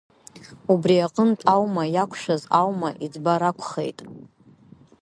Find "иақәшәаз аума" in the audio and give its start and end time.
1.93-2.89